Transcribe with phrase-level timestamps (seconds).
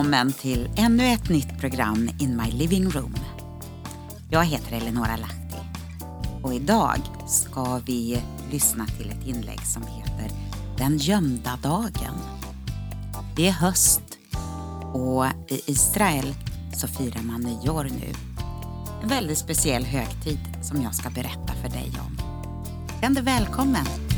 [0.00, 3.14] Välkommen till ännu ett nytt program In My Living Room.
[4.30, 5.56] Jag heter Eleonora Lahti
[6.42, 10.36] och idag ska vi lyssna till ett inlägg som heter
[10.78, 12.14] Den gömda dagen.
[13.36, 14.02] Det är höst
[14.92, 16.34] och i Israel
[16.76, 18.12] så firar man nyår nu.
[19.02, 22.18] En väldigt speciell högtid som jag ska berätta för dig om.
[23.00, 24.09] Känn dig välkommen!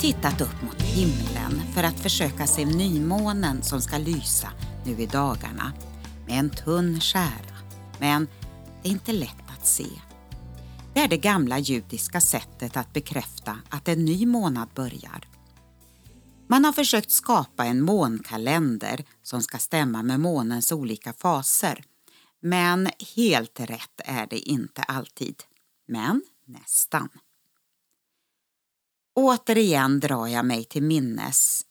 [0.00, 4.52] Tittat upp mot himlen för att försöka se nymånen som ska lysa
[4.84, 5.72] nu i dagarna
[6.26, 7.56] med en tunn skära.
[7.98, 8.28] Men
[8.82, 9.86] det är inte lätt att se.
[10.94, 15.28] Det är det gamla judiska sättet att bekräfta att en ny månad börjar.
[16.48, 21.84] Man har försökt skapa en månkalender som ska stämma med månens olika faser.
[22.42, 25.42] Men helt rätt är det inte alltid.
[25.88, 27.08] Men nästan.
[29.22, 31.62] Återigen drar jag mig till minnes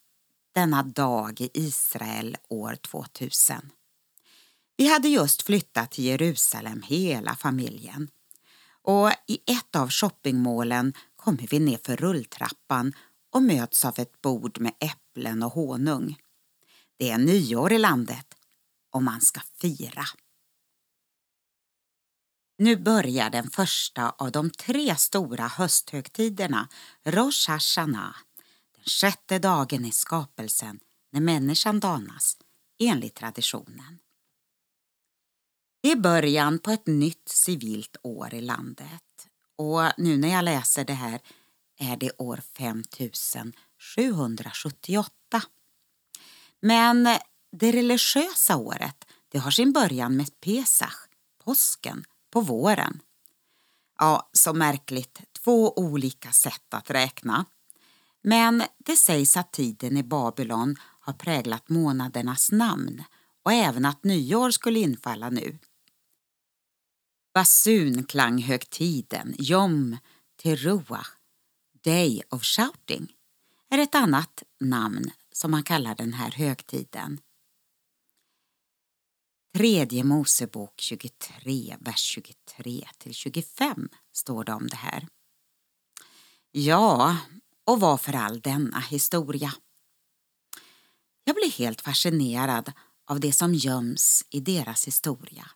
[0.56, 3.72] denna dag i Israel år 2000.
[4.78, 8.08] Vi hade just flyttat till Jerusalem hela familjen
[8.84, 12.94] och i ett av shoppingmålen kommer vi ner för rulltrappan
[13.34, 16.16] och möts av ett bord med äpplen och honung.
[16.98, 18.28] Det är nyår i landet
[18.92, 20.06] och man ska fira.
[22.62, 26.68] Nu börjar den första av de tre stora hösthögtiderna,
[27.04, 28.16] Rosh Hashanah,
[28.76, 30.80] den sjätte dagen i skapelsen
[31.12, 32.38] när människan danas,
[32.80, 34.00] enligt traditionen.
[35.82, 40.86] Det är början på ett nytt civilt år i landet och nu när jag läser
[40.86, 41.22] det här
[41.80, 45.44] är det år 5778.
[46.60, 47.04] Men
[47.52, 51.08] det religiösa året det har sin början med Pesach,
[51.44, 53.02] påsken, på våren.
[54.00, 55.22] Ja, så märkligt.
[55.44, 57.46] Två olika sätt att räkna.
[58.22, 63.04] Men det sägs att tiden i Babylon har präglat månadernas namn
[63.44, 65.60] och även att nyår skulle infalla nu.
[67.34, 69.98] Basunklanghögtiden, jom,
[70.42, 71.08] Teruah,
[71.84, 73.14] Day of Shouting,
[73.70, 77.20] är ett annat namn som man kallar den här högtiden.
[79.54, 85.08] Tredje Mosebok 23, vers 23 till 25 står det om det här.
[86.52, 87.18] Ja,
[87.66, 89.54] och varför all denna historia?
[91.24, 92.72] Jag blir helt fascinerad
[93.08, 95.50] av det som göms i deras historia.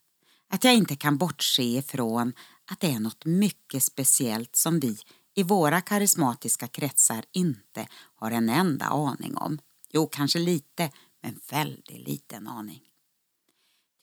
[0.50, 2.34] Att jag inte kan bortse ifrån
[2.72, 4.98] att det är något mycket speciellt som vi
[5.36, 9.60] i våra karismatiska kretsar inte har en enda aning om.
[9.90, 12.93] Jo, kanske lite, men väldigt liten aning.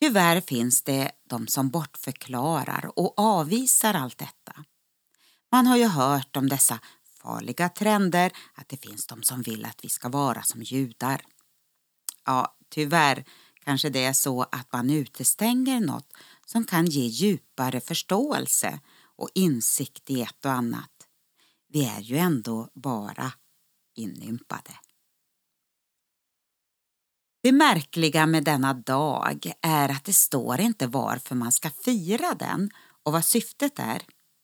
[0.03, 4.65] Tyvärr finns det de som bortförklarar och avvisar allt detta.
[5.51, 6.79] Man har ju hört om dessa
[7.21, 11.21] farliga trender, att det finns de som vill att vi ska vara som judar.
[12.25, 13.25] Ja, tyvärr
[13.63, 16.13] kanske det är så att man utestänger något
[16.45, 18.79] som kan ge djupare förståelse
[19.15, 21.07] och insikt i ett och annat.
[21.67, 23.31] Vi är ju ändå bara
[23.95, 24.71] inympade.
[27.43, 32.69] Det märkliga med denna dag är att det står inte varför man ska fira den
[33.03, 34.01] och vad syftet är.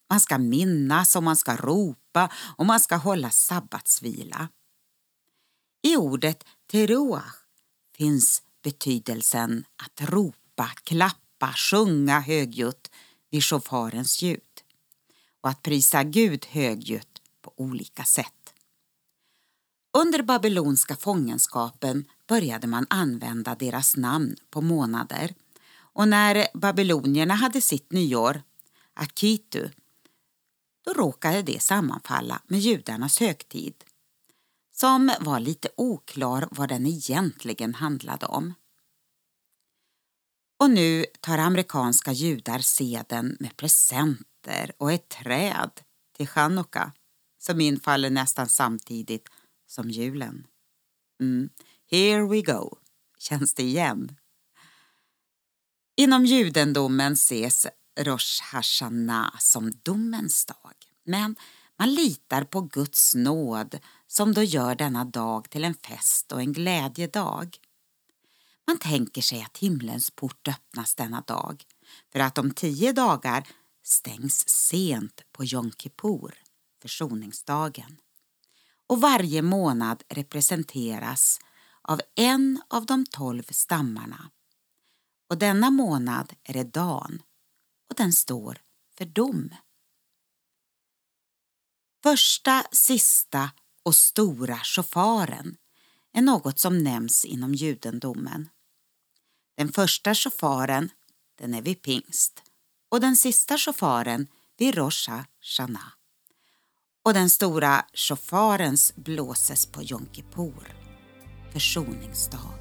[0.10, 4.50] Man ska minnas och man ska ropa och man ska hålla sabbatsvila.
[5.82, 7.34] I ordet teruah
[7.98, 12.92] finns betydelsen att ropa, klappa, sjunga högljutt
[13.30, 14.42] vid shofarens ljud
[15.42, 18.54] och att prisa Gud högljutt på olika sätt.
[19.98, 25.34] Under babylonska fångenskapen började man använda deras namn på månader
[25.76, 28.42] och när babylonierna hade sitt nyår,
[28.94, 29.70] Akitu,
[30.86, 33.84] då råkade det sammanfalla med judarnas högtid
[34.72, 38.54] som var lite oklar vad den egentligen handlade om.
[40.60, 45.72] Och nu tar amerikanska judar seden med presenter och ett träd
[46.18, 46.92] till chanukka
[47.38, 49.30] som infaller nästan samtidigt
[49.68, 50.48] som julen.
[51.22, 51.50] Mm.
[51.90, 52.78] Here we go.
[53.20, 54.16] Känns det igen?
[55.96, 57.68] Inom judendomen ses
[58.00, 60.74] Rosh Hashanah som domens dag.
[61.06, 61.36] Men
[61.80, 66.54] man litar på Guds nåd som då gör denna dag till en fest och en
[66.54, 67.58] glädjedag.
[68.68, 71.64] Man tänker sig att himlens port öppnas denna dag
[72.12, 73.48] för att om tio dagar
[73.84, 76.34] stängs sent på Jom Kippur,
[76.82, 77.98] försoningsdagen.
[78.88, 81.40] Och varje månad representeras
[81.88, 84.32] av en av de tolv stammarna.
[85.30, 87.22] Och denna månad är det Dan
[87.90, 88.62] och den står
[88.98, 89.56] för dom.
[92.04, 93.52] Första, sista
[93.84, 95.58] och stora shofaren
[96.14, 98.50] är något som nämns inom judendomen.
[99.56, 100.90] Den första shofaren
[101.36, 102.44] den är vid pingst
[102.90, 105.94] och den sista shofaren vid Rosh Hashanah.
[107.04, 110.87] Och den stora shofarens blåses på Jom Kippur,
[111.54, 112.58] försoningsdagen.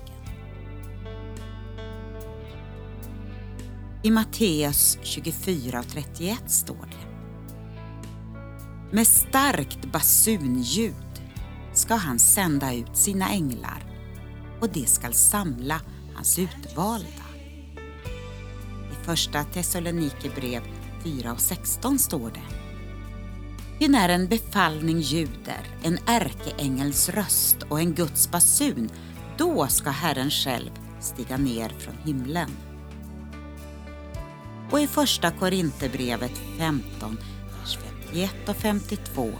[4.03, 7.07] I Matteus 24 31 står det
[8.97, 10.95] Med starkt basunljud
[11.75, 13.85] ska han sända ut sina änglar
[14.61, 15.81] och de skall samla
[16.15, 17.27] hans utvalda.
[18.93, 20.63] I första Thessalonikerbrev
[21.05, 22.56] 4 och 16 står det
[23.79, 28.91] Ty när en befallning ljuder, en ärkeängels röst och en Guds basun,
[29.39, 30.71] då ska Herren själv
[31.01, 32.51] stiga ner från himlen.
[34.71, 37.19] Och i första Korinthierbrevet 15,
[37.61, 37.79] vers
[38.13, 39.33] 51 och 52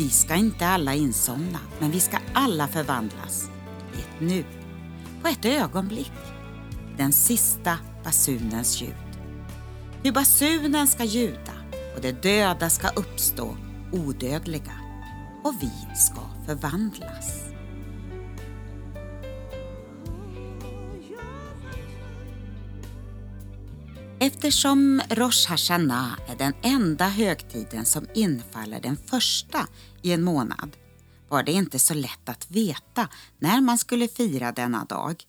[0.00, 3.50] vi ska inte alla insomna, men vi ska alla förvandlas
[3.94, 4.44] i ett nu,
[5.22, 6.12] på ett ögonblick,
[6.96, 8.94] den sista basunens ljud.
[10.02, 11.52] Hur basunen ska ljuda
[11.94, 13.56] och de döda ska uppstå
[13.92, 14.80] odödliga
[15.44, 17.50] och vi ska förvandlas.
[24.22, 29.66] Eftersom Rosh Hashanah är den enda högtiden som infaller den första
[30.02, 30.76] i en månad
[31.30, 33.08] var det inte så lätt att veta
[33.38, 35.24] när man skulle fira denna dag.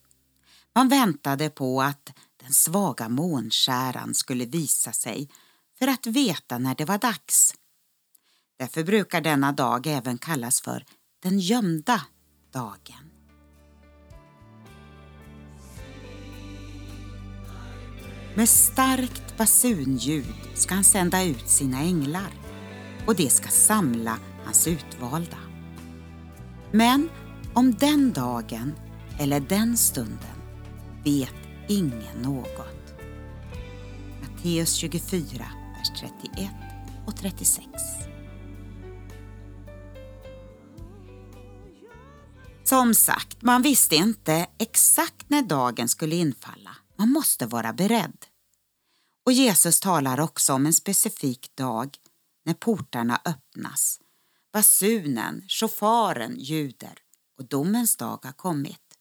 [0.75, 2.13] Man väntade på att
[2.43, 5.29] den svaga månskäran skulle visa sig
[5.81, 7.53] för att veta när det var dags.
[8.59, 10.85] Därför brukar denna dag även kallas för
[11.23, 12.01] den gömda
[12.53, 13.11] dagen.
[18.35, 22.31] Med starkt basunljud ska han sända ut sina änglar
[23.07, 25.37] och de ska samla hans utvalda.
[26.71, 27.09] Men
[27.53, 28.73] om den dagen
[29.19, 30.41] eller den stunden
[31.03, 31.35] vet
[31.67, 32.93] ingen något.
[34.21, 36.51] Matteus 24, vers 31
[37.07, 37.67] och 36.
[42.63, 46.75] Som sagt, man visste inte exakt när dagen skulle infalla.
[46.95, 48.25] Man måste vara beredd.
[49.25, 51.97] Och Jesus talar också om en specifik dag
[52.45, 53.99] när portarna öppnas.
[54.53, 56.97] Basunen, chauffören ljuder
[57.37, 58.97] och domens dag har kommit.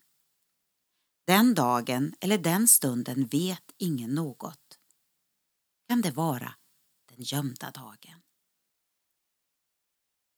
[1.27, 4.79] Den dagen eller den stunden vet ingen något.
[5.89, 6.55] Kan det vara
[7.21, 8.23] den gömda dagen?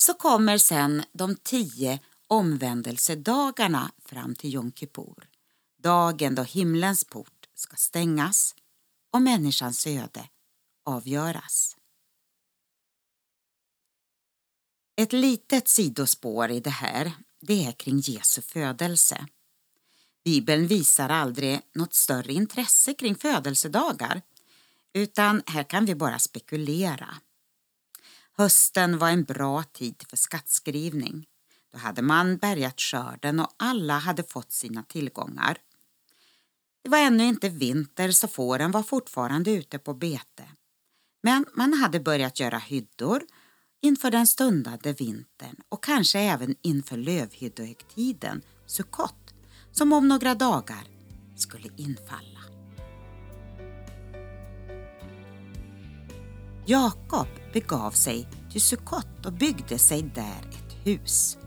[0.05, 5.29] Så kommer sen de tio omvändelsedagarna fram till Jom Kippur.
[5.79, 8.55] Dagen då himlens port ska stängas
[9.13, 10.29] och människans öde
[10.85, 11.77] avgöras.
[14.97, 19.27] Ett litet sidospår i det här det är kring Jesu födelse.
[20.25, 24.23] Bibeln visar aldrig något större intresse kring födelsedagar
[24.95, 27.09] utan här kan vi bara spekulera.
[28.37, 31.27] Hösten var en bra tid för skattskrivning.
[31.73, 35.59] Då hade man bärgat skörden och alla hade fått sina tillgångar.
[36.83, 40.49] Det var ännu inte vinter så fåren var fortfarande ute på bete.
[41.23, 43.23] Men man hade börjat göra hyddor
[43.81, 49.35] inför den stundande vintern och kanske även inför lövhyddohögtiden, Sukkot,
[49.73, 50.87] som om några dagar
[51.37, 52.42] skulle infalla.
[56.67, 61.39] Jakob begav sig till Sukkot och byggde sig där ett hus.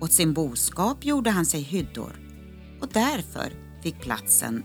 [0.00, 2.20] Åt sin boskap gjorde han sig hyddor
[2.80, 4.64] och därför fick platsen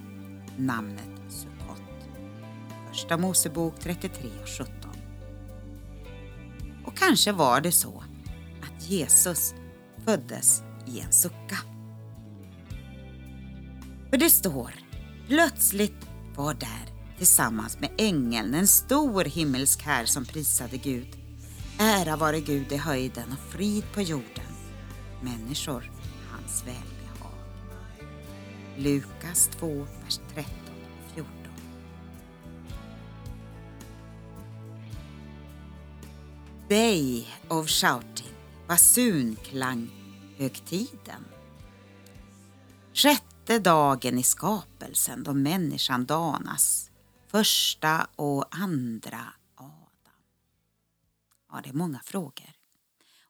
[0.57, 1.81] namnet Sukkot.
[2.89, 4.73] Första Mosebok 33 och 17.
[6.85, 8.03] Och kanske var det så
[8.61, 9.53] att Jesus
[10.05, 11.57] föddes i en sucka.
[14.09, 14.73] För det står,
[15.27, 21.07] plötsligt var där tillsammans med ängeln en stor himmelsk här som prisade Gud.
[21.79, 24.53] Ära vare Gud i höjden och frid på jorden.
[25.21, 25.91] Människor
[26.31, 27.39] hans välbehag.
[28.77, 30.53] Lukas 2, vers 13
[31.05, 31.31] och 14.
[36.69, 38.33] Day of shouting,
[38.67, 39.89] basunklang,
[40.37, 41.25] högtiden.
[42.93, 46.88] Sjätte dagen i skapelsen då människan danas.
[47.31, 50.21] Första och andra Adam.
[51.51, 52.53] Ja, det är många frågor.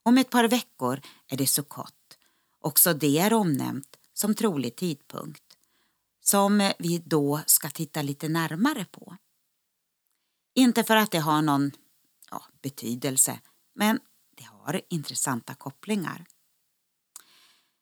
[0.03, 2.18] Om ett par veckor är det Sukkot.
[2.60, 5.44] Också det är omnämnt som trolig tidpunkt
[6.22, 9.18] som vi då ska titta lite närmare på.
[10.53, 11.72] Inte för att det har någon
[12.32, 13.39] ja, betydelse,
[13.75, 14.00] men
[14.38, 16.25] det har intressanta kopplingar.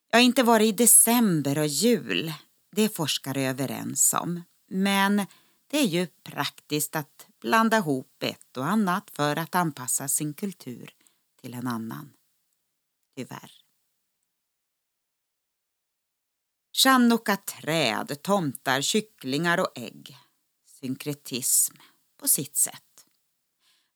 [0.10, 2.34] Jag har inte varit i december och jul,
[2.72, 4.44] det är forskare överens om.
[4.70, 5.26] Men
[5.68, 10.94] det är ju praktiskt att blanda ihop ett och annat för att anpassa sin kultur
[11.42, 12.14] till en annan.
[13.16, 13.52] Tyvärr.
[16.74, 20.18] Chanukka träd, tomtar, kycklingar och ägg.
[20.66, 21.76] Synkretism
[22.18, 22.84] på sitt sätt.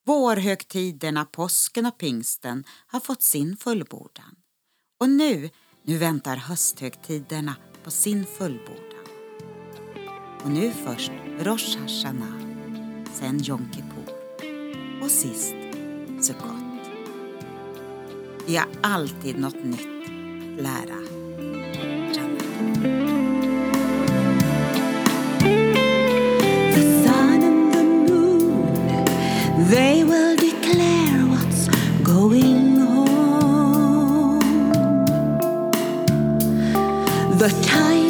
[0.05, 4.35] Vårhögtiderna, påsken och pingsten har fått sin fullbordan.
[4.99, 5.49] Och nu,
[5.83, 8.90] nu väntar hösthögtiderna på sin fullbordan.
[10.43, 12.39] Och nu först Rosh Hashanah,
[13.13, 14.13] sen Yom Kippur
[15.03, 15.55] och sist
[16.21, 16.55] Sukkot.
[18.47, 20.97] Vi har alltid något nytt att lära.
[26.73, 31.69] The sun and the moon, they will declare what's
[32.03, 34.39] going on.
[37.39, 38.00] The time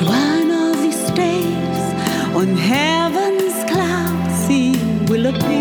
[0.00, 1.94] One of these days,
[2.32, 4.76] on heaven's clouds, he
[5.08, 5.58] will appear.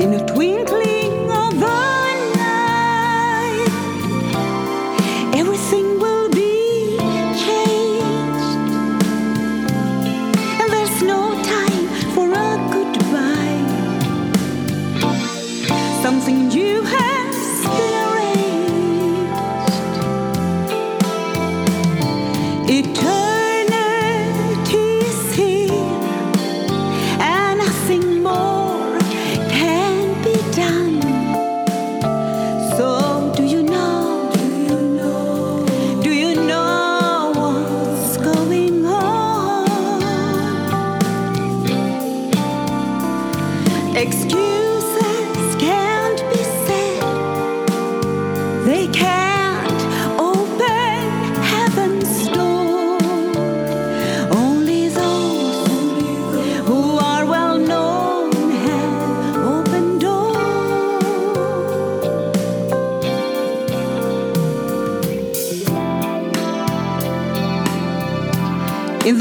[0.00, 0.81] In a twinkling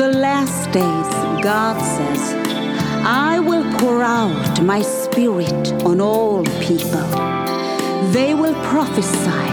[0.01, 1.09] the last days,
[1.43, 2.33] God says,
[3.05, 7.07] I will pour out my spirit on all people.
[8.11, 9.45] They will prophesy,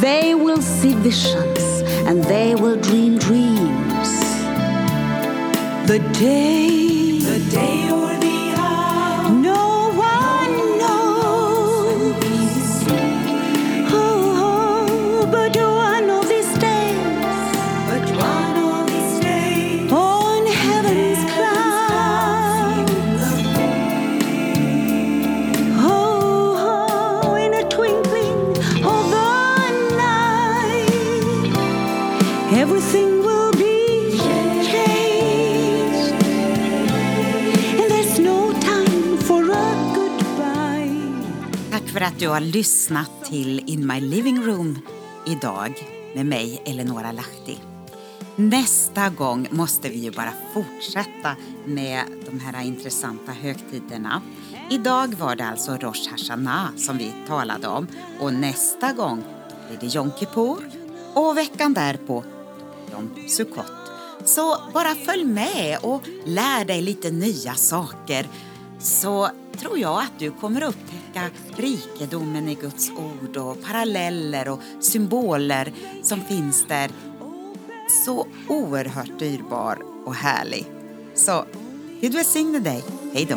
[0.00, 4.10] they will see visions, and they will dream dreams.
[5.90, 7.86] The day, the day
[42.06, 44.78] att du har lyssnat till In My Living Room
[45.26, 45.74] idag
[46.14, 47.58] med mig, Eleonora Lahti.
[48.36, 54.22] Nästa gång måste vi ju bara fortsätta med de här intressanta högtiderna.
[54.70, 57.86] Idag var det alltså Rosh Hashanah som vi talade om
[58.20, 59.24] och nästa gång
[59.68, 60.70] blir det Yom Kippur
[61.14, 62.24] och veckan därpå
[62.92, 63.72] om Sukkot.
[64.24, 68.28] Så bara följ med och lär dig lite nya saker
[68.86, 75.72] så tror jag att du kommer upptäcka rikedomen i Guds ord och paralleller och symboler
[76.02, 76.90] som finns där.
[78.04, 80.66] Så oerhört dyrbar och härlig.
[81.14, 81.44] Så
[82.00, 82.84] Gud välsigne dig.
[83.12, 83.36] Hej då.